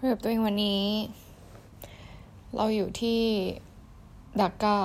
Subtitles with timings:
[0.00, 0.82] คุยกับตัวเองวันนี้
[2.56, 3.20] เราอยู่ที่
[4.40, 4.76] ดากกา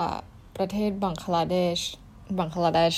[0.58, 1.80] ประเทศบังคลาเดช
[2.40, 2.96] บังคลาเดช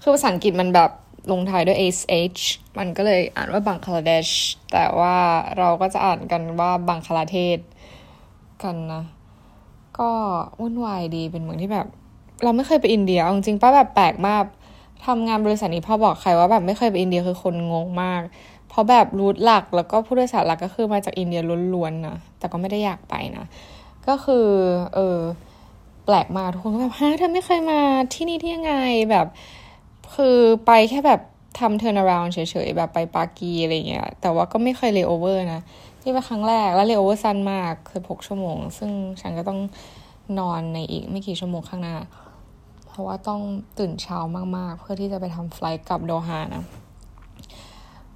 [0.00, 0.90] คือภาษาอังกฤษมันแบบ
[1.30, 2.42] ลงท้ายด้วย sh
[2.78, 4.28] มันก็เลยอ่านว่าบังคลาเดช
[4.72, 5.16] แต่ว่า
[5.58, 7.58] เราก็จะอ่านกันว่าบังคลาเทศ
[8.62, 9.02] กันนะ
[9.98, 10.10] ก็
[10.60, 11.86] วุ่นวายดีเป็นเมืองที่แบบ
[12.42, 14.44] เราไม่เคยไปอินเดียจริงๆป้าแบบแปลกมาก
[15.06, 18.22] ทำงานบริษัทนี้พ่อบอกใครว่าแบบไม่เคยไปอินเดียคือคนงงมาก
[18.70, 21.42] เพราะแบบ route หลักแล้วก็ผู้โดยสารหลักก็คือมาจากอินเดีย
[21.74, 23.44] ล้วนๆนะ แต่ก็ไม่ได้อยากไปนะ
[24.06, 24.46] ก็คือ
[24.94, 25.18] เออ
[26.04, 27.80] แปลกมากทุกคนก็แบบฮะเธอไม่เคยมา
[28.14, 28.74] ที่นี่ที่ยังไง
[29.10, 29.26] แบบ
[30.14, 31.20] คือไปแค่แบบ
[31.58, 35.60] ทำ turn around เฉยๆ แบบไปปากีอะไรเงี้ย แต่ว่าก็ไม่เคยเลโอเวอร์นะ
[36.02, 38.90] นี่เป็นครั้งแรก แล้วเลโอเวอร์สั้นมาก คือหกชั่วโมง ซึ่ง
[39.20, 39.60] ฉันก็ต้อง
[40.38, 41.96] นอนในอีกไม่กี่ชั่วโมงข้างหน้า
[42.86, 43.40] เพราะว่าต้อง
[43.78, 44.18] ตื่นเช้า
[44.56, 46.64] มากๆ เพื่อที่จะไปทำไฟล์กลับโดฮานะ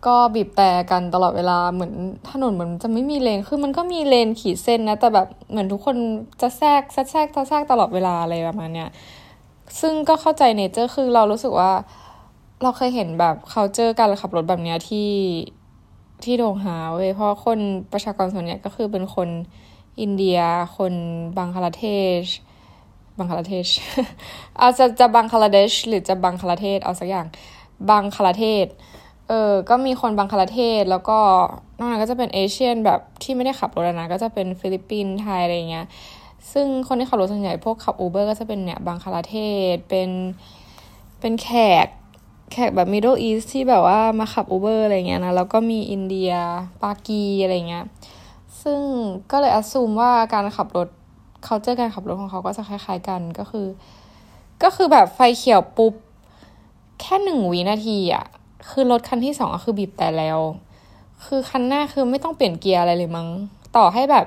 [0.06, 1.94] ก็บีบแต่กันตลอดเวลาเหมือน
[2.30, 5.96] ถนนเหมือนจะไม่มีเลนคือมันก็มีเลนขีดเส้นนะ แต่แบบเหมือนทุกคน
[6.40, 8.88] จะแทรกแทรกแทรกแทรกตลอดเวลาอะไรประมาณเนี้ย
[9.80, 11.72] ซึ่งก็เข้าใจเนเจอร์คือเรารู้สึกว่า
[12.62, 15.10] เราเคยเห็นแบบเขาเจอการขับรถแบบเนี้ยที่
[16.24, 17.58] ที่โดงฮาเว้ยเพราะคน
[17.92, 19.28] ประชากรส่วนใหญ่ก็คือเป็นคน
[20.00, 20.38] อินเดีย
[20.76, 20.94] คน
[21.36, 21.84] บังคลาเท
[22.20, 22.22] ศ
[23.18, 23.66] บังคลาเทศ
[24.58, 27.26] เอาจะจะบังคลาเดชหรือจะบังคลาเทศเอาสักอย่าง
[27.90, 28.66] บังคลาเทศ
[29.28, 31.18] เออก็มีคนบังคลาเทศแล้วก็
[31.78, 35.86] นอกนั้นก็จะเป็น Asian แบบที่ไม่ได้ขับรถนะก็จะเป็นฟิลิปปินส์ไทยอะไรเงี้ย
[36.52, 39.36] ซึ่งคนที่ขับรถส่วนใหญ่พวกขับ Uber ก็จะเป็นเนี่ยบังคลาเท
[39.74, 40.10] ศเป็น
[41.20, 41.48] เป็นแข
[41.84, 41.86] ก
[42.52, 46.32] แขกแบบ Middle East ที่แบบว่ามาขับ Uber อะไรเงี้ยนะแล้วก็มีอินเดีย
[46.82, 47.84] ปากีอะไรเงี้ย
[48.62, 48.80] ซึ่ง
[49.30, 50.88] ก็เลยอ s ซูมว่าการขับรถ
[51.44, 53.66] เขาเจอการขับรถของเขาก็จะคล้ายๆกันก็คือ
[54.62, 55.94] ก็คือแบบไฟเขียวปุ๊บ
[57.00, 58.26] แค่หนึ่งวินาทีอะ
[58.70, 60.38] คือรถคันที่สองก็คือบีบแต่แล้ว
[61.26, 63.28] คือคันหน้าคือไม่ต้องเปลี่ยนเกียร์อะไรเลยมั้ง
[63.76, 64.26] ต่อให้แบบ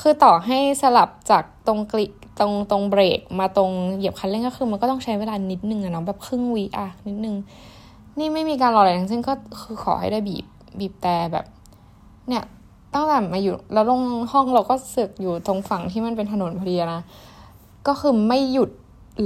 [0.00, 2.06] คือต่อให้สลับจากตรงกลิ
[2.38, 7.36] ตรงตรงเบรกมาตรงเหยียบคันเร่งก็คือมันก็ต้องใช้เวลานิดนึงอะเนาะแบบครึ่งวิอะนิดนึง
[8.18, 10.46] นี่ไม่มีการรออะไรทั้งสิ้นก็คือขอให้ได้บีบ
[10.78, 11.46] บีบแต่แบบ
[12.28, 12.44] เนี่ย
[12.94, 14.02] ตั้งแต่มาอยู่แล้วลง
[14.32, 17.00] ห้องเราก็เสือกอยู่ตรงฝั่งที่มันเป็นถนนพอดีนะ
[17.86, 18.70] ก็คือไม่หยุด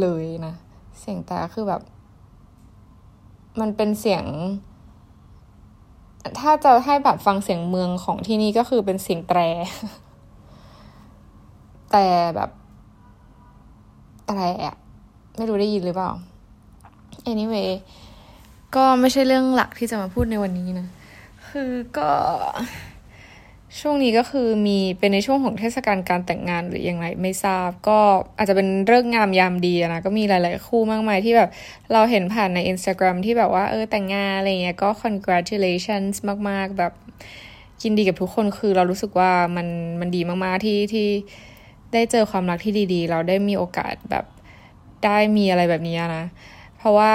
[0.00, 0.54] เลยนะ
[0.98, 1.80] เสียงแต่คือแบบ
[3.60, 4.24] มันเป็นเสียง
[6.40, 9.40] ถ้าจะให้แบบฟังเสียงเมืองของที่นี่ก็คือเป็นเสียงแตร
[11.92, 12.50] แต่แบบ
[14.26, 14.76] แตรอะ
[15.36, 16.10] ไม่รู้ได้ยินหรือเปล่า
[17.32, 17.70] anyway
[18.74, 20.86] ก็ไม่ใช่เรื่องหลักที่จะมาพูดในวันนี้นะ
[21.50, 22.10] คือก็
[23.80, 27.98] ช่วงนี้ก็คือมีเป็นในช่วงของเทศกาลการแต่งงานหรืออยังไงไม่ทราบ ก็
[28.38, 31.50] อาจจะเป็นเรื่องงามยามดีนะ ก็มีหลาย ๆ คู่มากมายที่แบบ
[31.92, 36.14] เราเห็นผ่านใน Instagram ที่แบบว่าเออแต่งงานอะไรเงี้ยก็ congratulations
[36.48, 36.92] มาก ๆ แบบ
[37.82, 39.66] ยินดีกับทุกคนคือเรารู้สึกว่ามัน
[40.00, 41.08] มันดีมาก ๆ ที่ที่
[41.92, 44.24] ได้เจอความรักที่ดี ๆ เราได้มีโอกาสแบบ
[45.04, 46.24] ได้มีอะไรแบบนี้นะ
[46.78, 47.14] เพราะว่า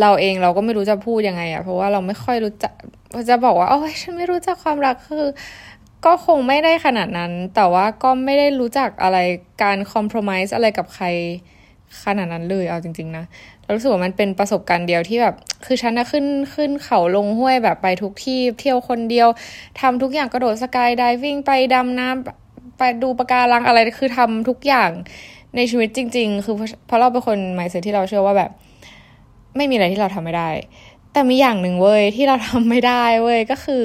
[0.00, 2.72] เราเองเราก็ไม่รู้จะพูดยังไงอะเพราะว่าเราไม่ค่อยรู้จัก
[3.28, 5.26] จะบอกว่าโอ้ยฉันไม่รู้จักความรักคือ
[6.06, 9.18] ก็คงไม่ได้ขนาดนั้น แต่ว่าก็ไม่ได้รู้จักอะไร
[9.62, 11.06] การคอมเพลมไพร์อะไรกับใคร
[12.04, 13.24] ขนาดนั้นเลยเอาจริง ๆ นะ
[13.62, 15.34] เรารู้สึกว่ามันเป็นประสบการณ์เดียวที่แบบ
[15.66, 19.28] คือฉันนะขึ้นขึ้นเขาลงห้วยแบบไปทุกที่เที่ยวคนเดียว
[19.80, 24.90] ทำทุกอย่างกระโดดสกายดิวิ่งไปดำน้ำไปดูปะการังอะไรคือทำทุกอย่าง
[25.56, 26.54] ในชีวิตจริง ๆ คือ
[26.86, 28.50] เพราะเราเป็นคนหมายเสที่เราเชื่อว่าแบบ
[29.56, 30.50] ไม่มีอะไรที่เราทำไม่ได้
[31.12, 33.82] แต่มีอย่างหนึ่งเว้ยที่เราทำไม่ได้เว้ยก็คือ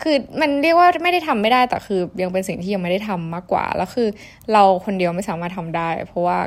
[0.00, 4.08] คือมันเรียกว่าไม่ได้ทำไม่ได้แต่คือ ยังเป็นสิ่งที่ยังไม่ได้ทำมากกว่า แล้วคือ
[4.52, 6.38] เราคนเดียวไม่สามารถทำได้ เพราะว่า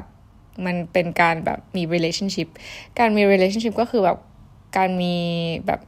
[0.66, 2.48] มันเป็นการแบบมี relationship
[3.00, 4.18] การมี relationship ก็คือแบบ
[4.78, 5.16] การมี
[5.68, 5.80] แบบ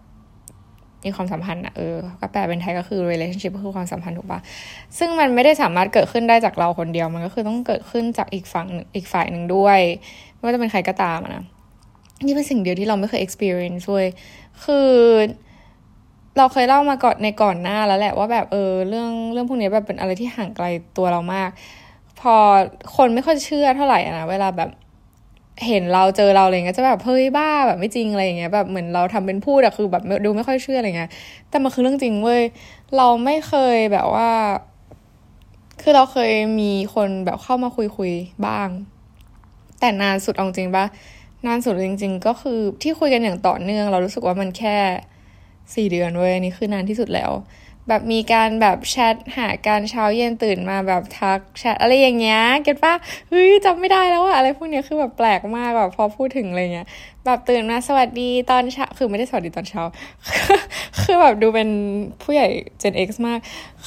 [1.05, 4.39] มีความสัมพันธ์อะเออก็แปลเป็นไทยก็คือ relationship ก็คือความสัมพันธ์ถูกปะ
[4.97, 9.79] ซึ่งมันไม่ได้สามารถเกิดขึ้นได้จากเราคนเดียวมันก็คือต้องเกิดขึ้นจากอีกฝั่งอีกฝ่ายหนึ่งด้วย
[10.35, 11.45] ไม่ว่าจะเป็นใครก็ตามนะ
[12.25, 14.05] นี่เป็นสิ่งเดียวที่เราไม่เคย experience ด้วย
[14.63, 14.89] คือ
[16.37, 20.65] เราเคยเล่ามาก่อนในก่อนหน้าแล้วแหละว่าแบบเออเรื่องเรื่องพวกนี้แบบเป็นอะไรที่ห่างไกล
[20.97, 21.49] ตัวเรามาก
[22.19, 22.35] พอ
[22.95, 24.69] คนไม่ค่อยเชื่อเท่าไหร่นะเวลาแบบ
[25.65, 31.11] เห็นเราเจอเราอะไรเงี้ยจะแบบเฮ้ยบ้าแบบไม่จริงอะไรอย่างเงี้ยแบบเหมือนเราทำเป็นพูดอะคือแบบดูไม่ค่อยเชื่ออะไรเงี้ย
[31.49, 32.43] แต่มันคือเรื่องจริงเว้ย
[32.97, 34.29] เราไม่เคยแบบว่า
[35.81, 38.11] คือเราเคยมีคนแบบเข้ามาคุยคุย
[38.45, 38.69] บ้าง
[39.79, 40.85] แต่นานสุดเอาจริงปะ
[41.45, 44.77] นานสุดจริง ๆ ก็คือที่คุยกันอย่างต่อเนื่อง เรารู้สึกว่ามันแค่
[45.75, 47.31] สี่เดือนเว้ยนี่คือนานที่สุดแล้ว
[47.87, 52.93] แบบมีการแบบแชทหาการเช้าเย็นตื่นมาแบบทักแชทอะไรอย่างเงี้ยเก็ตปะ
[53.29, 56.87] เฮ้ยจำไม่ได้แล้วอะอะไรพวกเนี้ยคือแบบแปลกมากแบบพอพูดถึงอะไรเงี้ย
[57.25, 59.81] แบบตื่นมาสวัสดีตอนเช้าคือไม่ได้สวัสดีตอนเช้า
[61.01, 61.69] คือแบบดูเป็น
[62.21, 62.47] ผู้ใหญ่
[62.81, 63.39] Gen X มาก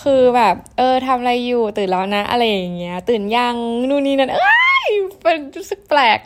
[0.03, 3.55] คือแบบ เออทำอะไรอยู่ตื่นแล้วนะ อะไรอย่างเงี้ย ตื่นยัง
[3.89, 4.70] นู่นนี่นั่นเอ้ย
[5.23, 6.19] เป็นรู้สึกแปลก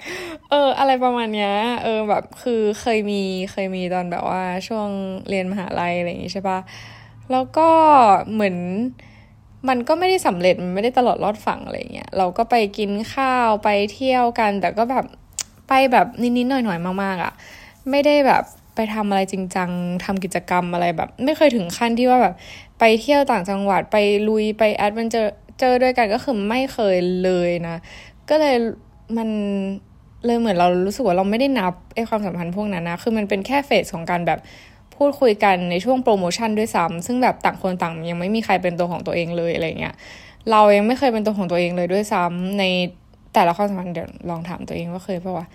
[0.50, 1.52] เออ อะไรประมาณเนี้ย
[1.82, 3.22] เออแบบคือเคยมี
[3.52, 4.88] เคยมีตอนแบบว่าช่วง
[5.28, 6.58] เรียนมหาลัยอะไรอย่างงี้ใช่ปะ
[7.32, 7.68] แล้วก็
[8.32, 8.56] เหมือน
[9.68, 15.04] มันก็ไม่ได้สำเร็จมันไม่ได้ตลอดรอดฝั่งอะไรเงี้ยเราก็ไปกินข้าวไปเที่ยวกัน แต่ก็แบบ
[15.68, 17.32] ไปแบบนิดๆหน่อยๆมาก ๆอะ่ะ
[17.90, 18.42] ไม่ได้แบบ
[18.74, 19.70] ไปทำอะไรจริงจัง
[20.04, 22.34] ทำกิจกรรมอะไรแบบ ไม่เคยถึงขั้นที่ว่าแบบ
[22.78, 23.96] ไปเที่ยวต่างจังหวัดไป
[24.28, 27.76] ลุยไปแอดเวนเจอร์เจอด้วยกันก็คือไม่เคยเลยนะ
[28.30, 28.56] ก็เลย
[29.16, 29.28] มัน
[30.26, 34.38] เลยเหมือนเรารู้สึกว่าเราไม่ได้นับไอความสัมพันธ์พวกนั้นนะ คือมันเป็นแค่เฟสของการแบบ
[34.96, 39.94] พูดคุยกันในช่วงโปรโมชั่นด้วยซ้ำซึ่งแบบต่างคนต่างยังไม่มีใครเป็นตัวของตัวเองเลยอะไรเงี้ย
[40.50, 42.64] เรายังไม่เคยเป็นตัวของตัวเองเลยด้วยซ้ำใน
[43.34, 45.46] แต่ละความสัมพันธ์เดี๋ยวลองถามตัวเองว่าเคยปะวะ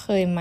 [0.00, 0.40] เคยไหม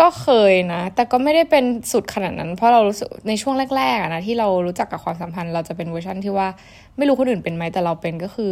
[0.00, 6.48] ก็เคยนะ แต่ก็ไม่ได้เป็นสุดขนาดนั้น เพราะเรารู้สึกในช่วงแรกๆนะที่เรารู้จักกับความสัมพันธ์ เราจะเป็นเวอร์ชันที่ว่า
[6.96, 8.50] ไม่รู้คนอื่นเป็นไหมแต่เราเป็นก็คือ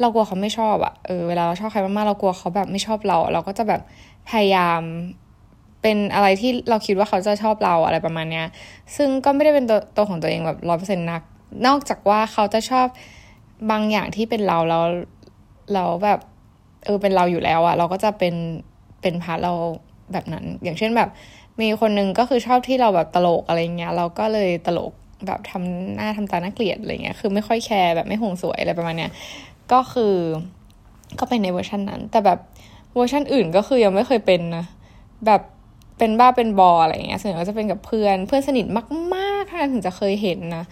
[0.00, 3.80] เรากลัวเขาไม่ชอบอะเออเวลาเราชอบใครมากๆเรากลัวเขาแบบไม่ชอบเรา เราก็จะแบบ
[4.30, 4.80] พยายาม
[5.82, 8.46] เป็นอะไรที่เราคิดว่าเขาจะชอบเราอะไรประมาณเนี้ย
[8.96, 11.22] ซึ่งก็ไม่ได้เป็นตัวตัวของตัวเองแบบร้อยเปอร์เซ็นต์นัก
[11.66, 12.86] นอกจากว่าเขาจะชอบ
[13.70, 14.84] บางอย่างที่เป็นเราแล้ว
[15.74, 16.20] เราแบบ
[16.84, 18.34] เออเป็นเราอยู่แล้วอะเราก็จะเป็น
[19.02, 19.52] เป็น part เรา
[20.12, 21.08] แบบนั้น อย่างเช่นแบบ
[21.60, 24.92] มีคนนึงก็คือชอบที่เราแบบตลกอะไรเงี้ย เราก็เลยตลก
[25.26, 29.10] แบบทำหน้าทำตาหน้าเกลียดอะไรเงี้ย คือไม่ค่อยแคร์แบบไม่ห่วงสวยอะไรประมาณเนี้ย
[29.72, 30.14] ก็คือ
[31.18, 32.38] ก็เป็นในเวอร์ชันนั้น แต่แบบ
[32.94, 34.64] เวอร์ชันอื่นก็คือยังไม่เคยเป็นนะ
[35.26, 35.42] แบบ
[35.98, 38.66] เป็นบ้าเป็นบออะไรเงี้ยส่วนใหญ่ก็จะเป็นกับเพื่อนเพื่อนสนิท
[39.14, 40.64] มากๆท่านถึงจะเคยเห็นนะ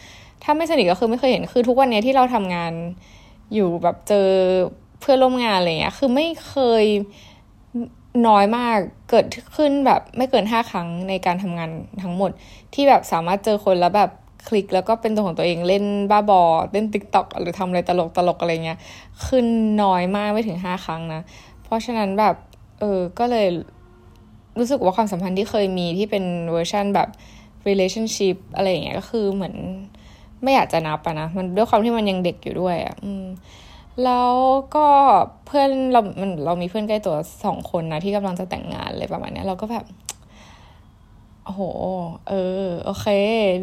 [0.42, 2.72] ถ้าไม่สนิทก็คือไม่เคยเห็นคือทุกวันนี้ที่เราทำงาน
[3.54, 4.28] อยู่แบบเจอ
[5.00, 6.84] เพื่อนร่วมงานอะไรเงี้ยคือไม่เคย
[8.26, 8.78] น้อยมาก
[9.10, 11.70] เกิดขึ้นแบบไม่เกินห้าครั้งในการทำงาน
[12.02, 12.30] ทั้งหมด
[12.74, 14.10] ที่แบบสามารถเจอคนแล้วแบบ
[14.48, 16.42] คลิกแล้วก็เป็นตัวของตัวเองเล่นบ้าบอ
[16.72, 18.78] เล่น TikTok หรือทำอะไรตลกตลกอะไรเงี้ย
[19.26, 19.46] ขึ้น
[19.82, 21.20] น้อยมากไม่ถึงห้าครั้งนะ
[21.64, 22.34] เพราะฉะนั้นแบบ
[22.80, 23.46] เออก็เลย
[24.58, 27.08] รู้สึกว่าความสัมพันธ์ที่เคยมีที่เป็นเวอร์ชันแบบ
[27.68, 29.54] relationship อะไรอย่างเงี้ยก็คือเหมือน
[30.42, 33.24] ไม่อยากจะนับอะนะมันด้วยความที่มันยังเด็กอยู่ด้วยอะอืม
[34.04, 34.32] แล้ว
[34.76, 34.86] ก็
[35.46, 39.84] เพื่อนเรามันเรามีเพื่อนใกล้ตัวสองคนนะที่กำลังจะแต่งงานเลยประมาณนี้เราก็แบบ
[41.48, 41.62] โอ้โห
[42.28, 42.34] เอ
[42.64, 43.06] อ โอเค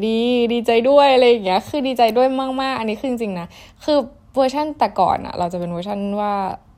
[0.05, 0.17] ดี
[0.53, 2.27] ดีใจด้วยอะไรอย่างเงี้ย คือดีใจด้วย
[2.61, 3.47] มาก ๆ อันนี้คือจริงๆนะ
[3.83, 3.97] คือ
[4.35, 6.33] เวอร์ชันแต่ก่อนอะเราจะเป็นเวอร์ชันว่า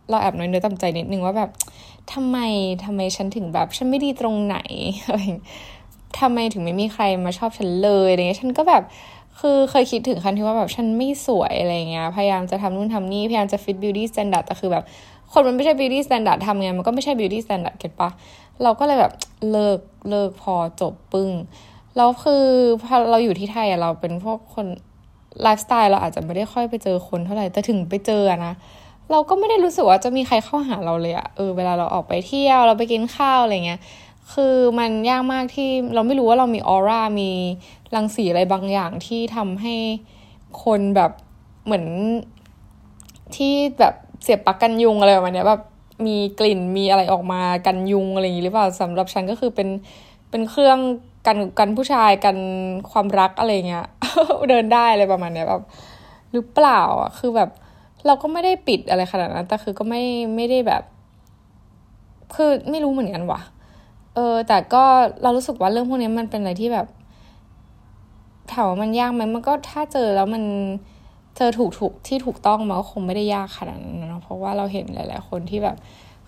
[0.10, 1.50] เราแอบน้อยเนื้อต่ำใจนิดนึงว่าแบบ
[2.14, 2.38] ทำไม
[2.86, 4.58] ทำไมฉันถึงแบบ ฉันไม่ดีตรงไหน
[5.06, 5.20] อะไร
[6.20, 8.84] ทำไมถึงไม่มีใครมาชอบฉันเลยอะไรเงี้ย ฉันก็แบบ
[9.40, 14.84] คือเคยคิดถึงขั้นที่ว่าแบบฉันไม่สวยอะไรเงี้ย พยายามจะทำนู่นทำนี่ พยายามจะ fit beauty standard แต่คือแบบ
[15.34, 18.10] คนมันไม่ใช่ beauty standard ทำไง มันก็ไม่ใช่ beauty standard get ปะ
[18.64, 19.14] เราก็เลยแบบ
[19.52, 21.30] เลิกเลิกพอจบปึ้ง
[21.96, 22.46] แล้วคือ
[22.84, 24.66] พอเราอยู่ที่ไทยอะเราเป็นพวกคน
[25.42, 28.54] ไลฟ์สไตล์เราอาจจะไม่ได้ค่อยไปเจอคนเท่าไหร่แต่ถึงไปเจอนะ
[29.12, 33.80] เราก็ไม่ได้รู้สึกว่าจะมีใครเข้าหาเราเลยอะเออเวลาเราออกไปเที่ยวเราไปกินข้าวอะไรเงี้ย
[34.34, 37.32] คือมันยากมากที่เราไม่รู้ว่าเรามีออร่ามี
[37.96, 39.76] รังสีอะไรบางอย่างที่ทำให้
[40.64, 41.12] คนแบบ
[41.66, 41.86] เหมือน
[43.36, 45.62] ที่แบบเสียบปลักกันยุงอะไรประมาณนี้แบบ
[46.06, 49.70] มีกลิ่นมีอะไรออกมากันยุงอะไรอย่างนี้หรือเปล่าสำหรับฉันก็คือเป็น
[50.30, 50.80] เป็นเครื่อง
[51.28, 52.38] กันกันผู้ชายกัน
[52.92, 53.86] ความรักอะไรเงี้ย
[54.50, 55.64] เดินได้อะไรประมาณเนี้ยแบบ
[56.32, 57.50] หรือเปล่าอะคือแบบ
[58.06, 60.02] เราก็ไม่ได้ปิดอะไรขนาดนั้น แต่คือก็ไม่
[60.36, 60.84] ไม่ได้แบบ
[62.36, 63.42] คือไม่รู้เหมือนกันว่ะ
[64.16, 64.84] เออ แต่ก็
[65.24, 66.88] เรารู้สึกว่าเรื่องพวกนี้มันเป็นอะไรที่แบบ
[68.52, 70.44] ถามว่ามันยากไหมมันก็ถ้าเจอแล้วมัน
[71.38, 75.78] เจอถูกถูกที่ถูกต้องมันก็คงไม่ได้ยากขนาดนั้นนะเพราะว่าเราเห็นหลาย ๆ คนที่แบบ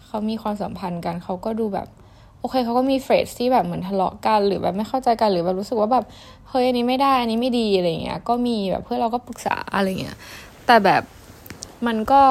[0.05, 1.87] เขามีความสัมพันธ์กันเขาก็ดูแบบ
[2.39, 6.05] โอเคเขาก็มีเฟรสที่แบบเหมือนทะเลาะกัน หรือแบบไม่เข้าใจกันหรือแบบรู้สึกว่าแบบ
[6.49, 10.17] เฮ้ยอันนี้ไม่ได้อันนี้ไม่ดีอะไรเงี้ยก็มีแบบเพื่อเราก็ปรึกษาอะไรเงี้ย
[10.65, 11.03] แต่แบบ
[11.87, 12.21] มันก็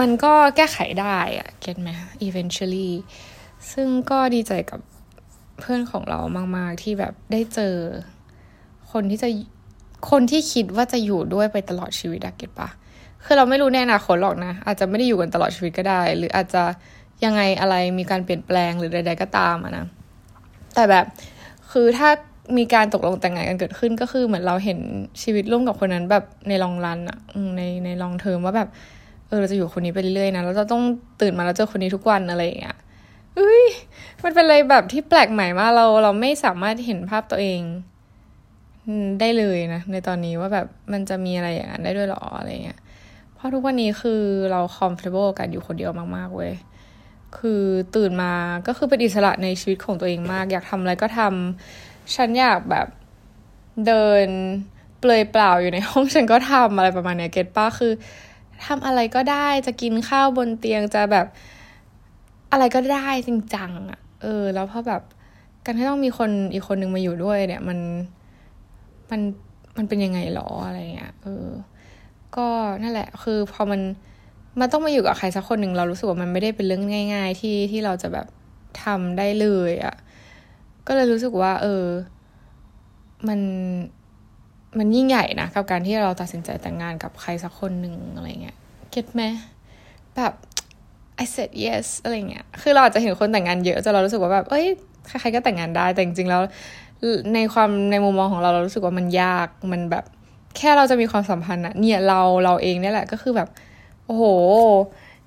[0.00, 1.88] มันก็แก้ไขได้อะเก็ตไหม
[2.26, 2.90] eventually
[3.72, 4.80] ซึ่งก็ดีใจกับ
[5.60, 6.18] เพื่อนของเรา
[6.56, 7.74] มาก ๆ ที่แบบได้เจอ
[8.92, 9.28] คนที่จะ
[10.10, 12.68] คนที่คิดว่าจะอยู่ด้วยไปตลอดชีวิตอะเก็ตปะ
[13.24, 16.62] คือเราไม่รู้ในอนาคตหรอกนะ อาจจะไม่ได้อยู่กันตลอดชีวิตก็ได้ หรืออาจจะ
[17.24, 19.86] ยังไงอะไรมีการเปลี่ยนแปลงหรือใด ๆ ก็ตามอะนะ
[20.74, 21.04] แต่แบบ
[21.72, 22.08] คือถ้า
[22.58, 24.78] มีการตกลงแต่งงานกันเกิดขึ้นก็คือเหมือนเราเห็น
[25.22, 27.18] ชีวิตร่วมกับคนนั้นแบบในลองรันอะ
[27.56, 28.68] ในในลองเทอมว่าแบบ
[29.26, 30.82] เออเราจะอยู่คนนี้ไปเรื่อยๆนะเราจะต้อง
[31.20, 32.76] ตื่นมาแล้วเจอคนนี้ทุกวันอะไรอย่างเงี้ย
[33.36, 33.64] เอ้ย
[34.22, 37.60] มันเป็นอะไรแบบที่แปลกใหม่มากเราเราไม่สามารถเห็นภาพตัวเอง
[39.20, 42.80] ได้เลยนะในตอนนี้ว่าแบบมันจะมีอะไรอย่างนั้นได้ด้วยหรออะไรเงี้ย
[43.34, 44.22] เพราะทุกวันนี้คือ
[44.52, 46.52] เรา comfortable กันอยู่คนเดียวมากๆเว้ย
[47.36, 47.62] คือ
[47.96, 48.32] ตื่นมา
[48.66, 52.86] ก็คือเป็นอิสระในชีวิตของตัวเองมาก อยากทำอะไรก็ทำฉันอยากแบบ
[53.86, 54.28] เดิน
[55.00, 57.92] เปลยเปล่าอยู่ในห้องฉันก็ทำอะไรประมาณเนี้ยเก็ตป้าคือ
[58.66, 61.26] ทำอะไรก็ได้จะกินข้าวบนเตียงจะแบบ
[62.52, 65.02] อะไรก็ได้จริงจังอะเออ แล้วพอแบบ
[65.64, 67.78] การที่ต้องมีคนอีกคนนึงมาอยู่ด้วยเนี่ยมัน
[69.12, 69.20] มัน
[69.76, 71.46] มันเป็นยังไงหรออะไรเงี้ยเออ
[72.36, 72.46] ก็
[72.82, 73.80] นั่นแหละ คือพอมัน
[74.60, 78.26] มันต้องมาอยู่กับใครสักคนหนึ่งเรารู้สึกว่ามันไม่ได้เป็นเรื่องง่าย ๆ ที่ที่เราจะแบบ
[78.82, 79.94] ทำได้เลยอะ่ะ
[80.86, 81.84] ก็เลยรู้สึกว่า เออ
[83.28, 83.40] มัน
[84.78, 88.56] มันยิ่งใหญ่นะกับการที่เราตัดสินใจแต่งงานกับใครสักคนหนึ่งอะไรเงี้ย
[88.90, 89.22] เก็ตไหม
[90.16, 90.32] แบบ
[91.22, 94.66] I said yes อะไรเงี้ย คือเราอาจจะเห็นคนแต่งงานเยอะจนเรารู้สึกว่าแบบ เอ้ย
[95.06, 96.42] ใครๆก็แต่งงานได้ แต่จริงๆแล้ว
[97.34, 100.04] ในความในมุมมองของเราเรารู้สึกว่ามันยากมันแบบ
[100.56, 103.48] แค่เราจะมีความสัมพันธ์อะเนี่ยเราเราเองเนี่ยแหละก็คือแบบ
[104.06, 104.24] โอ้โห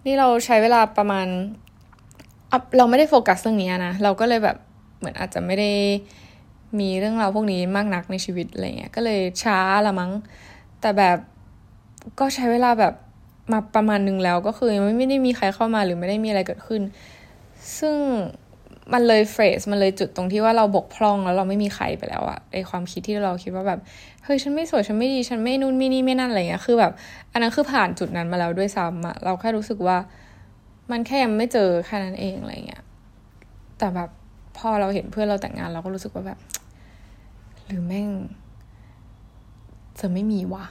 [0.06, 1.28] นี่เราใช้เวลาประมาณ
[2.78, 4.58] เราไม่ได้โฟกัสเรื่องนี้นะ เราก็เลยแบบ
[4.98, 5.72] เหมือนอาจจะไม่ได้
[6.80, 10.12] มีเรื่องราวพวกนี้มากนักในชีวิตอะไรเงี้ยก็เลยช้าละมั้ง
[10.82, 11.18] แต่แบบ
[12.20, 12.94] ก็ใช้เวลาแบบ
[13.52, 16.82] มาประมาณนึงแล้วก็คือไม่ไม่ได้มีใครเข้ามาหรือไม่ได้มีอะไรเกิดขึ้น
[17.80, 17.98] ซึ่ง
[18.94, 23.80] มันเลยเฟรสมันเลยจุดตรงที่ว่าเราบกพร่องแล้วเราไม่มีใครไปแล้วอะไอความคิดที่เราคิดว่าแบบ
[24.24, 26.92] เฮ้ยฉันไม่สวยฉันไม่ดีฉันไม่นู่นไม่นี่ไม่นั่นอะไรเงี้ยคือแบบ
[27.32, 29.98] อันนั้นคือผ่านจุดนั้นมาแล้วด้วยซ้ำอะเราแค่รู้สึกว่า
[30.92, 32.84] มันแค่ยังไม่เจอแค่นั้นเองอะไรเงี้ย
[33.78, 34.10] แต่แบบ
[34.58, 36.40] พอเราเห็นเพื่อนเราแต่งงานเราก็รู้สึกว่าแบบ
[37.66, 38.10] หรือแม่ง
[40.00, 40.66] จะไม่มีวะ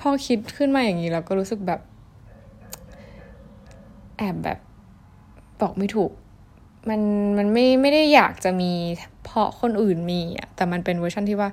[0.00, 1.80] พอคิดขึ้นมาอย่างนี้เราก็รู้สึกแบบ
[4.18, 4.58] แอบแบบ
[5.60, 6.12] บอกไม่ถูก
[6.88, 7.00] มัน
[7.38, 8.72] มันไม่ไม่ได้อยากจะมี
[9.24, 11.48] เพราะคนอื่นมีอะแต่มันเป็นเวอร์ชันที่ว่า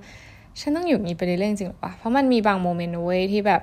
[0.59, 3.61] ฉันต้องอยู่นี้ไปเรื่อยๆจริงหรอปะเพราะมันมีบาง moment เว้ยที่แบบ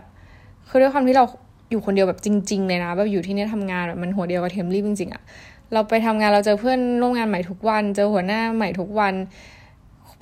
[0.69, 1.25] คือด้วยความที่เรา
[1.71, 5.23] อยู่คนเดียวแบบจริง ๆ เลยนะแบบอยู่ที่นี่ทำงานแบบมันหัวเดียวกระเทียมลีบจริงๆอะ
[5.73, 9.15] เราไปทำงานเราเจอเพื่อนร่วมงานใหม่ทุกวัน เจอหัวหน้าใหม่ทุกวัน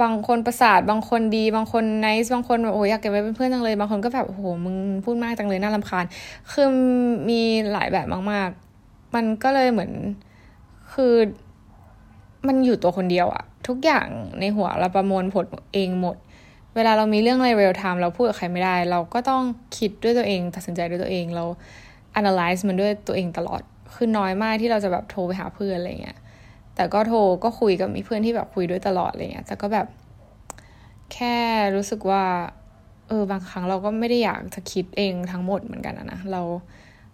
[0.03, 6.05] บางคนประสาทบางคนดี บางคน nice บางคนแบบโอ้ยอยากเก็บไว้เป็นเพื่อนจังเลย บางคนก็แบบโอ้โหมึงพูดมากจังเลยน่ารำคาญ
[6.53, 6.69] คือ
[7.29, 7.41] มี
[7.73, 8.49] หลายแบบมาก
[8.83, 9.91] ๆ มันก็เลยเหมือน
[10.97, 11.15] คือ
[12.47, 14.07] มันอยู่ตัวคนเดียวอะทุกอย่าง
[14.41, 16.17] ในหัวเราประมวลผลเองหมด
[16.75, 19.43] เวลาเรามีเรื่องอะไรเรียลไทม์เราพูดกับใครไม่ได้ เราก็ต้อง
[19.79, 21.45] คิดด้วยตัวเอง ตัดสินใจด้วยตัวเองเรา
[22.21, 23.63] analyze มันด้วยตัวเองตลอด
[23.95, 26.19] คือน้อยมากที่เราจะแบบโทรไปหาเพื่อนอะไรเงี้ย
[26.75, 29.87] แต่ก็โทรก็คุยกับมีเพื่อนที่แบบคุยด้วยตลอดอะไรเงี้ยแต่ก็แบบ
[31.13, 31.37] แค่
[31.75, 32.25] รู้สึกว่า
[33.09, 36.43] เออบางครั้งเราก็ไม่ได้อยากจะคิดเองทั้งหมดเหมือนกันนะเรา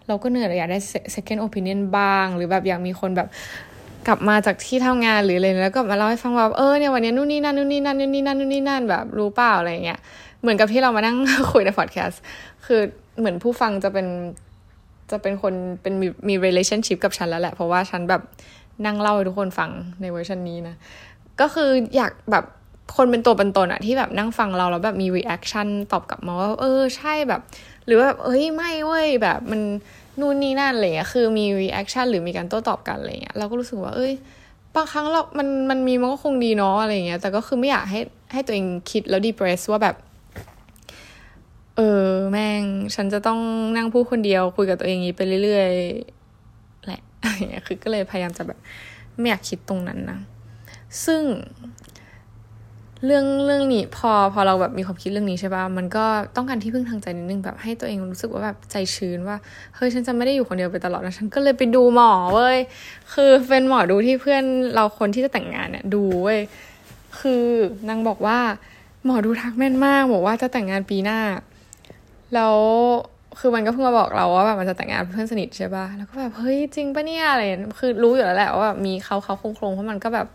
[0.09, 0.79] เราก็เหนื่อยอยากได้
[1.15, 3.29] second opinion บ้าง หรือแบบอยากมีคนแบบ
[4.07, 9.99] กลับมาจากที่ทำงานหรืออะไรแล้วก็มาเล่าให้ฟังว่าเออเนี่ยวันนี้นู่นนี่นั่นนู่นนี่นั่นนู่นนี่นั่นนู่นนี่นั่นแบบรู้เปล่าอะไรเงี้ย
[10.41, 11.17] เหมือนกับที่เรามานั่ง
[11.53, 12.21] คุยในพอดแคสต์
[12.67, 12.81] คือ
[13.19, 14.07] เหมือนผู้ฟังจะเป็น
[15.11, 18.23] จะเป็นคนเป็นมีมี relationship กับฉันแล้วแหละ เพราะว่าฉันแบบ
[18.87, 20.75] นั่งเล่าให้ทุกคนฟังในเวอร์ชันนี้นะ
[21.41, 22.45] ก็คืออยากแบบ
[22.97, 27.41] คนเป็นตัวเป็นตนอะที่แบบนั่งฟังเราแล้วแบบมี reaction ตอบกลับมาว่า เออใช่แบบ
[27.87, 29.61] หรือว่าแบบเอ้ยไม่เว้ยแบบมัน
[30.23, 34.12] นู่นนี่นั่นอะไรเงี้ยคือมี reaction หรือมีการโต้ตอบกันอะไรเงี้ยเราก็รู้สึกว่า เอ้ย
[34.75, 38.00] บางครั้งเรา มัน มันมีมันก็คงดีเนาะอะไรเงี้ย แต่ก็คือไม่อยากให้
[38.33, 39.97] ให้ตัวเองคิดแล้ว depress ว่าแบบ
[41.76, 42.62] เออ แม่ง
[42.95, 43.41] ฉันจะต้อง
[43.76, 48.59] นั่งพูดคนเดียว คุยกับตัวเองนี้ไปเรื่อยๆ แหละอะไรเงี้ยคือก็เลยพยายามจะแบบ
[49.19, 50.19] ไม่อยากคิดตรงนั้นนะ
[51.05, 51.23] ซึ่ง
[53.07, 56.05] เรื่องเรื่องนี้พอพอเราแบบมีความคิดเรื่องนี้ใช่ปะ่ะมันก็
[56.37, 59.37] ต้องการที่พึ่งทางใจนิดนึงแบบให้ตัวเองรู้สึกว่าแบบใจชื้นว่า
[59.77, 62.59] เฮ้ยฉันจะไม่ได้อยู่คนเดียวไปตลอดนะฉันก็เลยไปดูหมอเว้ย
[63.15, 64.45] คือเป็นหมอดูที่เพื่อน
[64.75, 66.41] เราคนที่จะแต่งงานเนี่ยดูเว้ย
[67.21, 67.45] คือ
[67.89, 68.39] นางบอกว่า
[69.05, 71.21] หมอดูทักแม่นมากบอกว่าจะแต่งงานปีหน้า
[72.35, 72.57] แล้ว
[73.39, 77.43] คือมันก็เพิ่งมาบอกเราว่าแบบมันจะแต่งงานเพื่อนสนิทใช่ป่ะแล้วก็แบบเฮ้ยจริงปะเนี่ยอะไร
[77.81, 80.29] คือรู้อยู่แล้วแหละว่าแบบมีเขาเขาโครงๆเพราะมันก็แบบ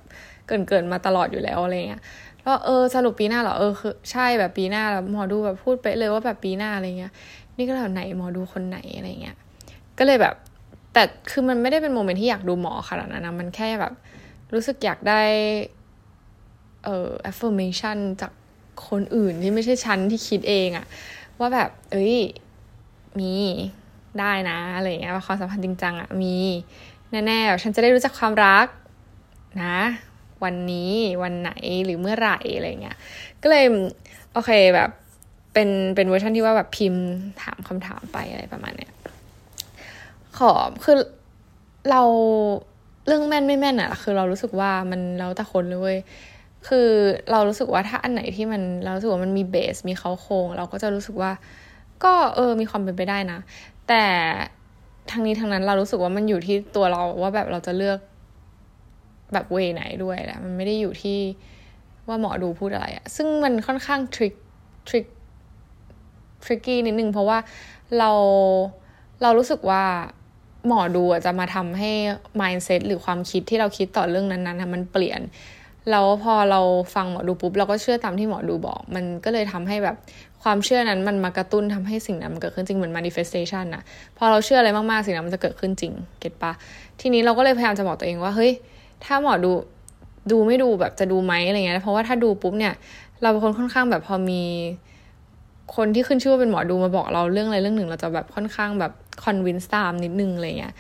[0.48, 2.02] เกินเกินมาตลอดอยู่แล้วอะไรเงี้ย
[2.48, 7.14] ก็เออสรุปปีหน้าเหรอเออคือใช่แบบปีหน้าแล้วหมอดูแบบพูดไปเลยว่าแบบปีหน้าอะไรเงี้ย
[7.58, 9.36] นี่ก็แบบไหนหมอดูคนไหนอะไรเงี้ย
[9.98, 10.36] ก็เลยแบบ
[10.94, 13.94] แต่คือมันไม่ได้เป็นโมเมนต์ที่อยากดูหมอขนาดนั้นนะมันแค่แบบ
[14.54, 15.22] รู้สึกอยากได้
[16.84, 18.32] เอ่อ affirmation จาก
[18.88, 20.86] คนอื่นที่ไม่ใช่ฉันที่คิดเองอะ
[21.40, 22.16] ว่าแบบ เอ้ย
[23.20, 23.34] มี
[24.20, 26.38] ได้นะอะไรเงี้ยความสัมพันธ์จริงจังอะมี
[27.12, 28.66] แน่ๆฉันจะได้รู้จักความรัก
[29.64, 29.78] นะ
[30.44, 30.92] วันนี้
[31.24, 31.52] วันไหน
[31.86, 32.98] หรือเมื่อไหร่อะไรเงี้ย
[33.42, 33.66] ก็เลย
[34.34, 34.90] โอเคแบบ
[35.54, 37.06] เป็นเป็นเวอร์ชันที่ว่าแบบพิมพ์
[37.42, 38.92] ถามคำถามไปอะไรประมาณเนี้ย
[40.38, 40.52] ขอ
[40.84, 40.98] คือ
[41.90, 42.02] เรา
[43.08, 45.98] เรื่องแม่นไม่แม่นอะคือเรารู้สึกว่ามันเราแต่คนเลย
[46.68, 46.88] คือ
[47.32, 51.32] เรารู้สึกว่าถ้าอันไหนที่มันเรารู้สึกว่ามันมีเบสมีเขาโครง เราก็จะรู้สึกว่า
[52.04, 53.40] ก็เออมีความเป็นไปได้นะ
[53.88, 54.04] แต่
[55.12, 58.00] ทางนี้ทางนั้นเรารู้สึกว่ามันอยู่ที่ตัวเราว่าแบบเราจะเลือก
[59.34, 61.20] แบบเวไหนด้วยแหละมันไม่ได้อยู่ที่
[62.08, 64.34] ว่าหมอดูพูดอะไรอะซึ่งมันค่อนข้างทริค
[64.88, 65.06] ทริค
[66.44, 67.38] ทริกกี้นิดนึงเพราะว่า
[67.98, 68.12] เรา
[69.22, 69.84] เรารู้สึกว่า
[70.68, 71.92] หมอดูจะมาทำให้
[72.42, 75.22] mindset หรือความคิดที่เราคิดต่อเรื่องนั้นๆมันเปลี่ยน
[75.92, 76.62] แล้วพอเรา
[76.96, 79.96] ฟังหมอดูปุ๊บเราก็เชื่อตามที่หมอดูบอก มันก็เลยทำให้แบบ
[80.44, 83.84] ความเชื่อนั้นมันมากระตุ้นทำให้สิ่งนั้นมันเกิดขึ้นจริงเหมือน manifestation นะ
[84.18, 86.52] พอเราเชื่ออะไรมากๆสิ่งนั้นมันจะเกิดขึ้นจริง เก็ตปะ
[87.02, 88.52] ทีนี้เราก็เลยพยายามจะบอกตัวเองว่าเฮ้ย
[89.04, 89.52] ถ้าหมอดู
[90.32, 92.74] ดูไม่ดูแบบจะดูไหมอะไรเงี้ยเพราะว่าถ้าดูปุ๊บเนี่ย
[93.22, 94.44] เราเป็นคนค่อนข้างแบบพอมี
[95.76, 98.92] คนที่ขึ้นชื่อว่าเป็นหมอดูมาบอกเราเรื่องอะไรเรื่องหนึ่ง เราจะแบบค่อนข้างแบบ
[99.24, 100.74] คอนวินส์ตามนิดนึงอะไรเงี้ย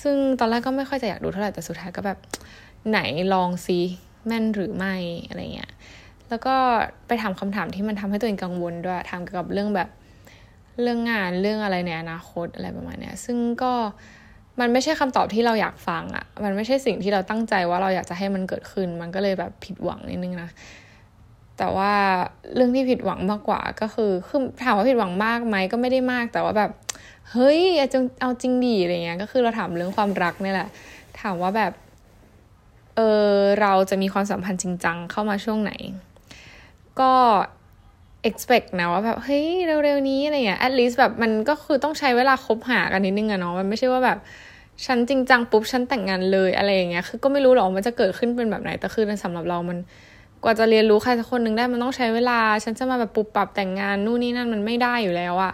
[0.00, 2.18] ซึ่งตอนแรกก็ไม่ค่อยจะอยากดูเท่าไหร่แต่สุดท้ายก็แบบ
[2.90, 2.98] ไหน
[3.32, 3.78] ลองซิ
[4.26, 4.94] แม่นหรือไม่
[5.28, 5.70] อะไรเงี้ย
[6.28, 6.54] แล้วก็
[7.06, 9.88] ไปถามคำถามที่มันทำให้ตัวเองกังวลด้วยถามเกี่ยวกับเรื่องแบบ
[10.82, 13.72] เรื่องงานเรื่องอะไรในอนาคตอะไรประมาณเนี้ยซึ่งก็
[14.60, 20.50] มันไม่ใช่คำตอบที่เราอยากฟังอะ่ะ มันไม่ใช่สิ่งที่เราตั้งใจว่าเราอยากจะให้มันเกิดขึ้น มันก็เลยแบบผิดหวังนิดนึงนะ
[21.58, 21.92] แต่ว่า
[22.54, 26.70] เรื่องที่ผิดหวังมากกว่าก็คือ คือถามว่าผิดหวังมากไหมก็ไม่ได้มาก แต่ว่าแบบ
[27.30, 30.68] เฮ้ยเอาจงเอาจริงดีอะไรเงี้ย ก็คือเราถามเรื่องความรักนี่แหละ
[31.20, 31.72] ถามว่าแบบ
[32.96, 35.72] เออเราจะมีความสัมพันธ์จริงจังเข้ามาช่วงไหน
[37.00, 37.12] ก็
[38.28, 44.18] expect นะว่าแบบเฮ้ยเร็วๆนี้อะไรเงี้ย at least แบบมันก็คือต้องใช้เวลาคบหากันนิดนึงอะเนาะมันไม่ใช่ว่าแบบ
[44.86, 49.78] ฉันจริงจังปุ๊บฉันแต่งงานเลยอะไรอย่างเงี้ยคือก็ไม่รู้หรอกมันจะเกิดขึ้นเป็นแบบไหนแต่คือสำหรับเรามัน
[50.44, 55.52] กว่าจะเรียนรู้ใครสักคนหนึ่งได้มันต้องใช้เวลา ฉันจะมาแบบปุบปรับแต่งงานนู่นนี่นั่นมันไม่ได้อยู่แล้วอะ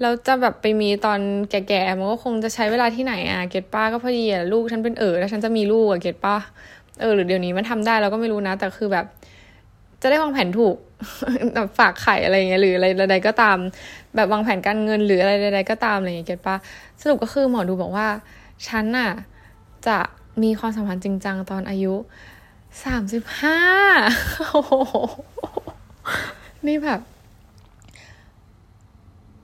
[0.00, 1.20] แล้วจะแบบไปมีตอน
[1.50, 6.34] แก่ๆมันก็คงจะใช้เวลาที่ไหนอะเกตป้าก็พอดีอะลูกฉันเป็นเออแล้วฉันจะมีลูกอะเกตป้า
[7.00, 9.06] เออหรือเดี๋ยวนี้มันทำได้เราก็ไม่รู้นะ แต่คือแบบ
[10.02, 10.76] จะได้วางแผนถูก
[11.54, 13.58] แบบฝากไข่อะไรเงี้ยหรืออะไรใดๆก็ตาม
[14.16, 16.56] แบบวางแผนการเงินหรืออะไรใดๆก็ตามอะไรเงี้ยเก็ตปะ
[17.00, 18.08] สรุปก็คือหมอดูบอกว่า
[18.66, 19.10] ฉันน่ะ
[19.86, 19.98] จะ
[20.42, 21.94] มีความสัมพันธ์จริงจังตอนอายุ
[22.84, 23.60] สามสิบห้า
[26.66, 27.00] นี่แบบ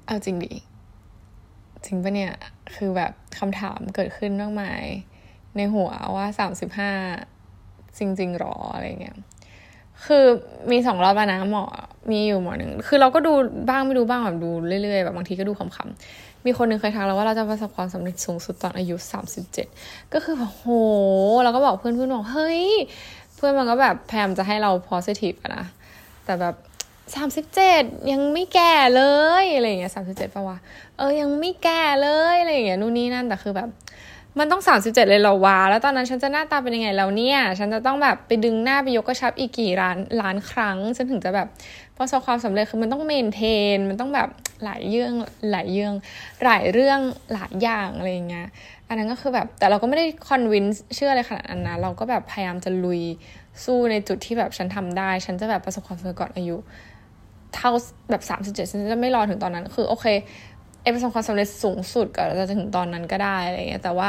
[0.07, 0.53] เอาจริงดิ
[1.85, 2.33] จริงปะเนี่ย
[2.75, 4.83] คือแบบคำถามเกิดขึ้นมากมาย
[5.57, 6.93] ในหัวว่าสามสิบห้า
[7.99, 9.17] จริง ๆหรออะไรเงี้ย
[10.07, 10.25] คือ
[10.71, 11.65] มีสองรอบแล้วนะหมอ
[12.11, 13.33] มีอยู่หมอหนึ่งคือเราก็ดู
[13.69, 14.51] บ้างไม่ดูบ้างแบบดู
[14.83, 19.67] เรื่อยๆแบบบางทีก็ดูขำๆมีคนหนึ่งเคยทักเราว่าเราจะประสบความสำเร็จสูงสุดตอนอายุสามสิบเจ็ด
[20.13, 20.67] ก็คือแบบโห
[21.43, 22.63] เราก็บอกเพื่อนเพื่อนบอกเฮ้ย
[23.35, 25.65] เพื่อนมันก็แบบพยายามจะให้เรา positive นะ
[26.25, 26.55] แต่แบบ
[27.15, 29.03] สามสิบเจ็ดยังไม่แก่เล
[29.43, 30.59] ยอะไรอย่างเงี้ยสามสิบเจ็ดปะวะ
[30.99, 33.69] เออยังไม่แก่เลยอะไรอย่างเงี้ยนู่นนี่นั่นแต่คือแบบ
[34.39, 41.49] มันต้องสามสิบเจ็ดเลยเหรอวะ แล้วตอนนั้นฉันจะหน้าตาเป็นยังไงแล้วเนี่ย ฉันจะต้องแบบไปดึงหน้าไปยกกระชับอีกกี่ล้านล้านครั้งฉันถึงจะแบบ
[41.99, 43.41] ประสบความสำเร็จคือมันต้องเมนเท
[43.77, 44.29] น มันต้องแบบ
[44.65, 45.13] หลายเรื่อง
[45.51, 45.93] หลายเรื่อง
[46.45, 47.01] หลายเรื่อง
[47.33, 48.49] หลายอย่างอะไรเงี้ย
[48.89, 53.03] อันนั้นก็คือแบบแต่เราก็ไม่ได้คอนวินส์เชื่ออะไรขนาดนั้นนะ เราก็แบบพยายามจะลุย
[53.65, 56.57] สู้ในจุดที่แบบฉันทำได้ ฉันจะแบบประสบความสำเร็จก่อนอายุ
[57.55, 57.71] เท่า
[58.11, 60.07] แบบสามสิบเจ็ดฉันจะไม่รอถึงตอนนั้น คือโอเค
[60.83, 64.09] เอประสบความสำเร็จสูงสุดก็จะถึงตอนนั้นก็ได้อะไรเงี้ยแต่ว่า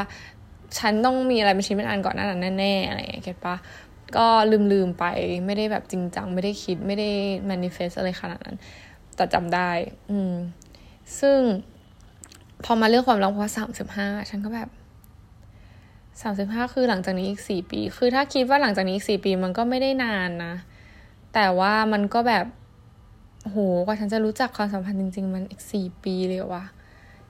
[0.78, 3.56] ฉันต้องมีอะไรเป็นชิ้นเป็นอันก่อนหน้านั้นแน่ๆอะไรอย่างเงี้ยเก็ตปะ
[4.18, 4.28] ก็
[4.72, 5.06] ลืมๆไป
[5.46, 7.10] ไม่ได้แบบจริงจัง ไม่ได้คิดไม่ได้
[7.50, 8.58] manifest อะไรขนาดนั้น
[9.16, 9.70] แต่จำได้
[10.10, 10.34] อืม
[11.20, 11.40] ซึ่ง
[12.64, 14.70] พอมาเรื่องความรักพอสามสิบห้าฉันก็แบบ
[16.22, 20.54] สามสิบห้าคือหลังจากนี้อีกสี่ปี คือถ้าคิดว่าหลังจากนี้อีกสี่ปีมันก็ไม่ได้นานนะ
[21.34, 22.46] แต่ว่ามันก็แบบ
[23.52, 26.64] โหกว่าฉันจะรู้จักความสัมพันธ์จริง ๆ มันอีกสี่ปีเลยวะ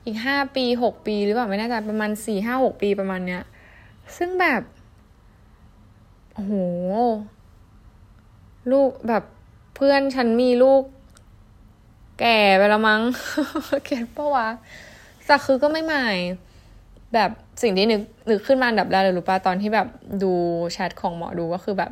[0.05, 3.43] อีกห้าปีหกปีหรือเปล่าไม่แน่ใจประมาณสี่ห้าหกปีประมาณเนี้ย
[4.17, 4.61] ซึ่งแบบ
[6.33, 6.53] โอ้โห
[8.71, 9.23] ลูกแบบ
[9.75, 10.83] เพื่อนฉันมีลูก
[12.19, 13.01] แก่ไปแล้วมั้ง
[13.85, 14.47] เก็ตปะวะ
[15.27, 16.07] สักคือก็ไม่ใหม่
[17.13, 17.29] แบบ
[17.61, 19.87] สิ่งที่นึกนึกขึ้นมาอันดับแรกเลยรู้ป่ะตอนที่แบบ
[20.23, 20.33] ดู
[20.71, 21.91] แชทของหมอดูก็คือแบบ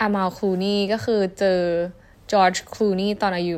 [0.00, 1.60] อามาลคูนี่ก็คือเจอ
[2.32, 3.56] จอร์จคลูนี่ตอนอายุ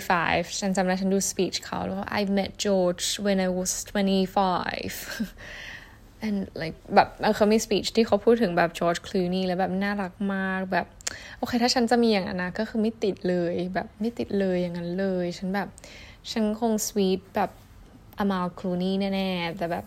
[0.00, 3.92] 35 ฉันจำได้ฉันดูสปีชเขาแล้ว I met George when I was 25
[6.26, 10.86] and like แบบเขามีสปีชที่เขาพูดถึงแบบจอร์จคลูนี่แล้วแบบน่ารักมากแบบ
[11.38, 15.68] โอเค ถ้าฉันจะมีอย่างนั้นนะก็คือไม่ติดเลยแบบไม่ติดเลยอย่างนั้นเลย ฉันแบบ
[16.30, 17.50] ฉันคงสวีทแบบ
[18.18, 19.84] อามาคลูนี่แน่ๆ แต่แบบ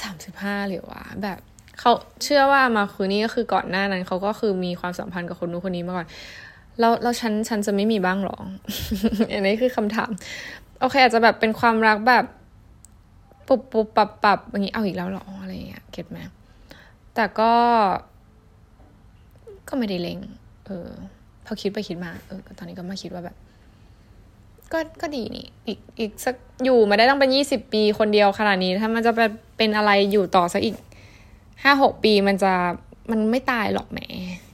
[0.00, 1.38] สามสิบห้าหรือวะแบบ
[1.80, 6.08] เขาเชื่อว่ามาคูนี่ก็คือก่อนหน้านั้นเขาก็คือมีความสัมพันธ์กับคนนู้นคนนี้มาก่อน
[6.80, 8.36] แล้วแล้วฉันฉันจะไม่มีบ้างหรอ
[9.32, 10.10] อันนี้คือคำถาม
[10.80, 12.24] โอเคอาจจะแบบเป็นความรักแบบ
[13.48, 16.18] ปุบปุบปับปับอย่างนี้เอาอีกแล้วหรออะไรอย่างเงี้ยเก็ตไหม
[17.14, 17.52] แต่ก็
[19.68, 20.18] ก็ไม่ได้เลง
[20.66, 20.88] เออ
[21.46, 23.36] พอคิดไปคิดมา เออ ตอนนี้ก็มาคิดว่าแบบ
[24.72, 26.34] ก็ก็ดีนี่ อีกอีกสัก
[26.64, 30.76] อยู่มาได้ต้องเป็นยี่สิบปีคนเดียวขนาดนี้ ถ้ามันจะเป็นเป็นอะไรอยู่ต่อสักอีก
[31.62, 32.52] ห้าหกปีมันจะ
[33.10, 33.98] มันไม่ตายหรอกแหม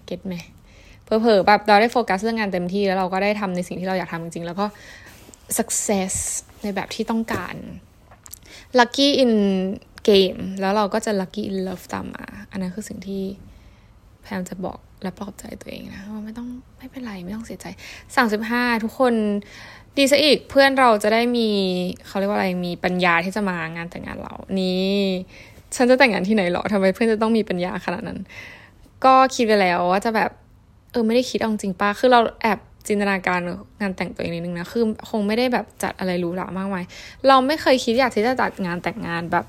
[0.07, 0.35] เก็ตไหม
[1.21, 4.67] เผลอๆแบบเราได้โฟกัสเรื่องงานเต็มที่แล้วเราก็ได้ทำในสิ่งที่เราอยากทำจริงๆ แล้วก็
[5.59, 6.15] success
[6.63, 7.55] ในแบบที่ต้องการ
[8.79, 9.33] lucky in
[10.09, 13.23] game แล้วเราก็จะ lucky in love ตามมา อันนั้นคือสิ่งที่
[14.23, 17.67] แพมจะบอกและปลอบใจตัวเองนะว่าไม่ต้องไม่เป็นไรไม่ต้องเสียใจ
[18.17, 19.15] สามสิบห้าทุกคน
[19.97, 21.49] ดีซะอีกเพื่อนเราจะได้มี
[22.07, 24.95] เขาเรียกว่าอะไรมีปัญญาที่จะมางานแต่งงานเรา นี้
[25.77, 28.19] ฉันจะแต่งงานที่ไหนหรอทำไมเพื่อนจะต้องมีปัญญาขนาดนั้น
[29.05, 30.31] ก็คิดไปแล้วว่าจะแบบ
[30.91, 33.41] เออไม่ได้คิดเอาจริงป้าคือเราแอบจินตนาการ
[33.81, 36.85] งานแต่งตัวเองนิดนึงนะ คือคงไม่ได้แบบจัดอะไรหรูหรามากมาย
[37.29, 39.47] เราไม่เคยคิดอยากที่จะจัดงานแต่งงานแบบ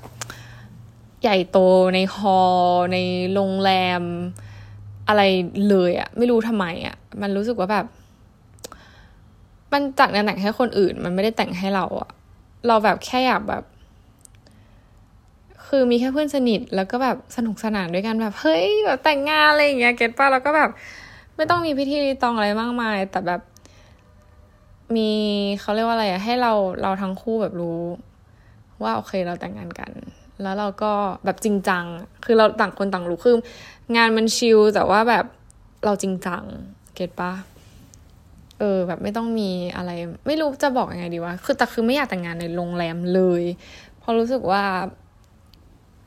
[1.22, 1.58] ใหญ่โต
[1.94, 2.98] ในฮอลใน
[3.34, 4.02] โรงแรม
[5.08, 5.22] อะไร
[5.68, 7.86] เลยอะไม่รู้ทำไมอะมันรู้สึกว่าแบบ
[9.72, 12.10] มันจัดงานแต่งให้คนอื่น มันไม่ได้แต่งให้เราอะ
[12.66, 13.64] เราแบบแค่อยากแบบ
[15.66, 20.70] คือมีแค่เพื่อนสนิทแล้วก็แบบสนุกสนานด้วยกันแบบเฮ้ยแบบแต่งงานอะไรอย่างเงี้ยเก็ตป่ะแล้วก็แบบ
[21.36, 23.40] ไม่ต้องมีพิธีรีตองอะไรมากมาย แต่แบบ
[24.96, 25.10] มี
[25.60, 27.80] เขาเรียกว่าอะไรอะให้เราเราทั้งคู่แบบรู้
[28.82, 29.92] ว่าโอเคเราแต่งงานกัน
[30.42, 30.92] แล้วเราก็
[31.24, 31.84] แบบจริงจัง
[32.24, 33.36] คือเราต่างคนต่างรู้คือ
[33.96, 35.24] งานมันชิลแต่ว่าแบบ
[35.84, 36.42] เราจริงจัง
[36.94, 37.32] เก็ตปะ
[38.58, 39.90] เออ แบบไม่ต้องมีอะไร
[40.26, 43.42] ไม่รู้จะบอกยังไงดีวะคือแต่คือไม่อยากแต่งงานในโรงแรมเลย
[43.98, 44.62] เพราะรู้สึกว่า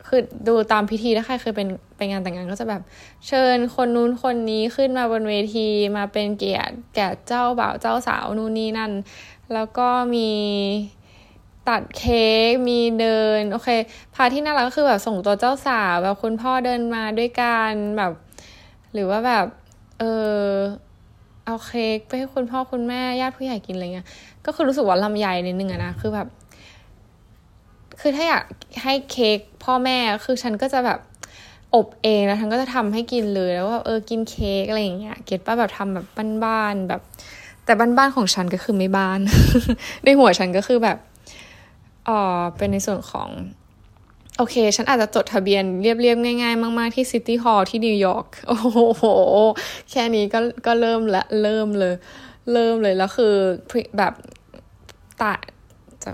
[0.06, 2.82] คือดูตามพิธีถ้าใครเคยเป็นไปงานแต่งงานก็จะแบบ
[3.26, 8.92] เชิญคนนู้นคนนี้ขึ้นมาบนเวทีมาเป็นเกียรติแก่เจ้าบ่าวเจ้าสาวนู่นนี่นั่น
[9.52, 10.30] แล้วก็มี
[11.68, 13.68] ตัดเค้กมีเดินโอเค
[14.14, 18.12] พาที่น่ารักก็คือแบบส่งตัวเจ้าสาวแบบคุณพ่อเดินมาด้วยกันแบบ
[18.92, 19.46] หรือว่าแบบ
[19.98, 20.02] เอ
[20.40, 20.48] อ
[21.44, 24.06] เอาเค้กไปให้คุณพ่อคุณแม่ญาติผู้ใหญ่กินอะไรเงี้ย
[24.46, 26.28] ก็คือรู้สึกว่าลำใหญ่นิดนึงอะนะคือแบบ
[28.00, 28.44] คือถ้าอยาก
[28.82, 31.00] ให้เค้กพ่อแม่คือฉันก็จะแบบ
[31.74, 36.06] อบเองแล้วฉันก็จะทำให้กินเลยแล้วว่าเออกินเค้กอะไรอย่างเงี้ย get ปะแบบทำแบบ
[36.44, 37.00] บ้านๆแบบ
[37.64, 39.20] แต่บ้านๆของฉันก็คือไม่บ้าน
[40.04, 40.98] ในหัวฉันก็คือแบบ
[42.08, 42.20] อ๋อ
[42.56, 43.28] เป็นในส่วนของ
[44.38, 48.56] โอเค ฉันอาจจะจดทะเบียนเรียบๆ ง่ายๆ มาก ๆ ที่ City Hall ที่นิวยอร์กโอ้
[48.96, 49.04] โห
[49.90, 51.94] แค่นี้ก็ก็เริ่มละเริ่มเลย
[52.52, 53.34] เริ่มเลยแล้วคือ
[53.98, 54.12] แบบ
[55.20, 55.34] ตา
[56.04, 56.12] จะ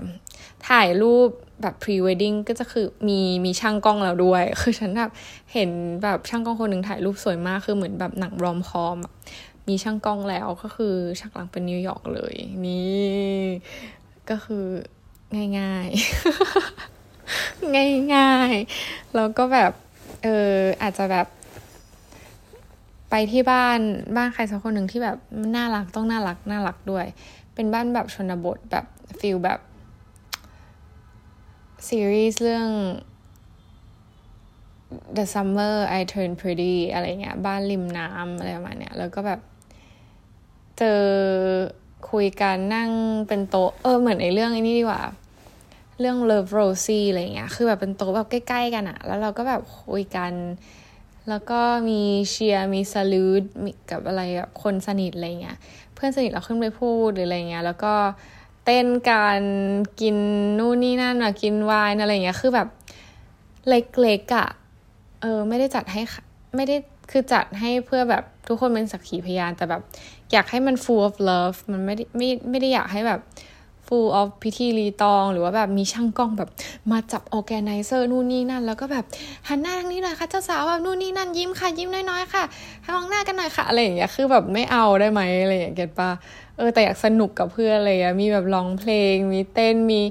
[0.67, 1.29] ถ่ายรูป
[1.63, 5.11] แบบ pre wedding ก็จะคือมีมีช่างกล้องแล้วด้วย คือฉันแบบ
[5.53, 5.69] เห็น
[6.03, 8.97] แบบช่างกล้องคนหนึ่งถ่ายรูปสวยมาก คือเหมือนแบบหนังรอมคอม
[9.67, 12.33] มีช่างกล้องแล้วก็คือฉากหลังเป็นนิวยอร์กเลย
[12.65, 13.41] นี่
[14.29, 14.65] ก็คือ
[15.59, 19.71] ง่ายๆ ง่ายๆ แล้วก็แบบ
[20.23, 21.27] เอออาจจะแบบ
[23.09, 23.79] ไปที่บ้าน
[24.15, 25.17] บ้านใครสักคนหนึ่งที่แบบ
[25.55, 27.05] น่ารักต้องน่ารักน่ารักด้วย
[27.55, 28.85] เป็นบ้านแบบชนบทแบบ
[29.19, 29.59] ฟิลแบบ
[31.87, 32.69] ซีรีส์เรื่อง
[35.17, 39.39] The Summer I Turn Pretty อะไรเงี้ย บ้านริมน้ำอะไรประมาณเนี้ย แล้วก็แบบ
[40.77, 41.01] เจอ
[42.11, 42.89] คุยกันนั่ง
[43.27, 45.01] เป็นโต๊ะ เออ เหมือนในเรื่องอนี้ดีกว่า
[45.99, 50.33] เรื่อง Love Rosie อะไรเงี้ย คือแบบเป็นโต๊ะแบบใกล้ ๆ กันอะแล้วเราก็แบบคุยกัน
[51.29, 55.57] แล้วก็มีเชียร์มีสลูดมีกับอะไรแบบคนสนิทอะไรเงี้ย
[55.93, 57.93] เพื่อนสนิทเราขึ้นไปพูดหรืออะไรเงี้ย แล้วก็
[58.42, 59.41] เเต้นการ
[60.01, 60.17] กิน
[60.59, 62.67] นู่นนี่นั่นอะกินวน์อะไรเงี้ยคือแบบ
[63.67, 64.47] เล็กๆอะ
[65.21, 66.01] เออไม่ได้จัดให้
[66.55, 66.75] ไม่ได้
[67.11, 69.81] คือจัดให้เพื่อแบบทุกคนเป็นสักขีพยานแต่แบบ
[70.31, 73.19] อยากให้มัน full of love มันไม่ได้ไม่ไม่ได้อยากให้แบบ
[73.93, 76.49] full of พิธีรีตอง หรือว่าแบบมีช่างกล้องแบบ
[76.91, 79.05] มาจับออแกไนเซอร์นู่นนี่นั่น แล้วก็แบบ
[79.47, 82.43] หันหน้าทางนี้หน่อยค่ะเจ้าสาวแบบนู่นนี่นั่นยิ้มค่ะ ยิ้มน้อยๆค่ะ
[82.81, 86.09] ให้มองหน้ากันหน่อยค่ะอะไรอย่างเงี้ยคือแบบไม่เอาได้ไหมอะไรอย่างเงี้ยเก็ตปะ
[86.57, 90.01] เออแต่อยากสนุกกับเพื่อนอะไรอะมีแบบร้องเพลง มีเต้นมี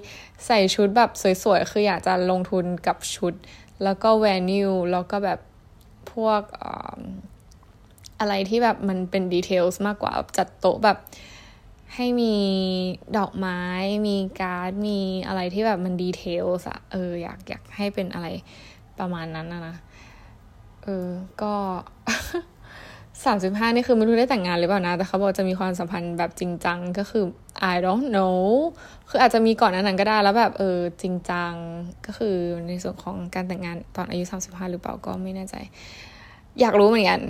[0.46, 1.10] ใส่ชุดแบบ
[1.42, 3.34] สวยๆ คืออยากจะลงทุนกับชุด
[3.82, 5.38] แล้วก็แวนิวแล้วก็แบบ
[6.12, 6.42] พวก
[8.20, 10.98] อะไรที่แบบมันเป็นดีเทลส์มากกว่าจัดโต๊ะแบบ
[11.94, 12.34] ให้มี
[13.18, 13.60] ดอกไม้
[14.08, 18.26] มีการ์ด มีอะไรที่แบบมันดีเทลสอะเอออยากอยากให้เป็นอะไร
[18.98, 19.76] ประมาณนั้นนะนะ
[20.84, 21.08] เออ
[21.42, 21.54] ก็
[23.24, 27.24] สามสิบห้านี่คือไม่รู้ได้แต่งงานหรือเปล่านะ แต่เขาบอกจะมีความสัมพันธ์แบบจริงจังก็คือ
[27.72, 28.38] I don't know
[29.08, 31.52] คืออาจจะมีก่อนนั้นก็ได้แล้วแบบเออจริงจัง
[32.06, 32.36] ก็คือ
[32.68, 35.54] ในส่วนของการแต่งงานตอนอายุสามสิบห้าหรือเปล่าก็ไม่แน่ใจ
[36.60, 37.20] อยากรู้เหมือนกัน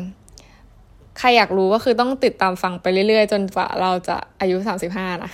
[1.18, 5.31] ใครอยากรู้ก็คือต้องติดตามฟังไปเรื่อยๆ จนกว่าเราจะอายุสามสิบห้านะ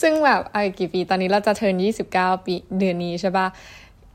[0.00, 3.46] ซึ่งแบบอายุกี่ปีตอนนี้เราจะเทิร์นยี่สิบเก้าปีเดือนนี้ใช่ปะ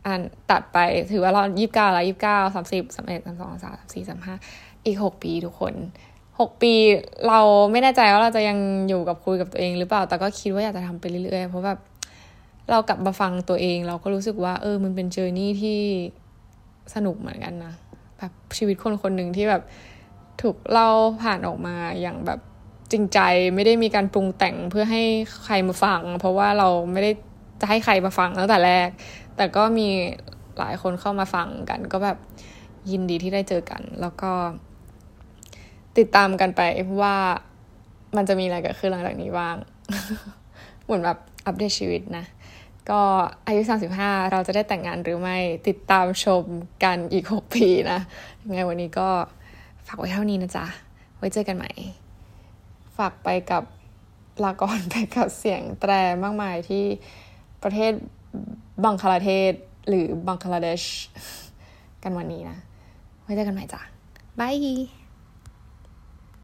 [0.05, 0.77] อันตัดไป
[1.11, 4.35] ถือว่าเรายี่สิบเก้าแล้วยี่สิบเก้าสามสิบสามเอ็ดสามสองสามสี่สามห้า
[4.85, 5.73] อีกหกปีทุกคน
[6.39, 6.73] หกปี
[7.27, 7.39] เรา
[7.71, 8.57] ไม่แน่ใจว่าเราจะยัง
[8.89, 11.79] อยู่กับคุยกับตัวเองหรือเปล่า แต่ก็คิดว่าอยากจะทำไปเรื่อยๆ เพราะแบบ
[12.71, 15.79] เรากลับมาฟังตัวเอง เราก็รู้สึกว่า เออมันเป็นเจอร์นี่ที่
[16.95, 17.73] สนุกเหมือนกันนะ
[18.17, 19.61] แบบชีวิตคนคนหนึ่งที่แบบ
[20.41, 20.89] ถูกเล่า
[21.21, 22.39] ผ่านออกมาอย่างแบบ
[22.91, 23.19] จริงใจ
[23.55, 25.03] ไม่ได้มีการปรุงแต่งเพื่อให้
[25.43, 27.11] ใครมาฟัง เพราะว่าเราไม่ได้
[27.61, 28.89] จะให้ใครมาฟังตั้งแต่แรก
[29.37, 29.87] แต่ก็มี
[30.57, 32.17] หลายคนเข้ามาฟังกัน ก็แบบ
[32.91, 34.31] ยินดีที่ได้เจอกัน แล้วก็
[35.97, 36.61] ติดตามกันไป
[37.01, 37.15] ว่า
[38.15, 39.55] มันจะมีอะไรเกิดขึ้นหลังจากนี้บ้าง
[40.83, 42.25] เหมือนแบบอัปเดตชีวิตนะ
[42.89, 43.01] ก็
[43.45, 43.61] อายุ
[43.97, 46.43] 35 เราจะได้แต่งงานหรือไม่ติดตามชม
[46.83, 47.99] กันอีก 6 ปีนะ
[48.45, 49.09] ยังไงวันนี้ก็
[49.87, 50.65] ฝากไว้เท่านี้นะจ๊ะ
[51.17, 51.71] ไว้เจอกันใหม่
[52.97, 53.63] ฝากไปกับ
[54.43, 55.91] ลากรไปกับเสียงแตร
[56.23, 56.83] มากมายที่
[57.63, 57.91] ประเทศ
[58.83, 59.53] บังคลาเทศ
[59.87, 60.83] หรือบังคลาเดช
[62.03, 62.57] กันวันนี้นะ
[63.23, 63.81] ไว้เจอกันใหม่จ้ะ
[64.39, 65.04] บาย